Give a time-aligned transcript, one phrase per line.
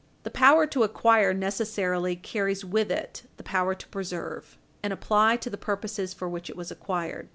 [0.23, 5.49] The power to acquire necessarily carries with it the power to preserve and apply to
[5.51, 7.29] the purposes for which it was acquired.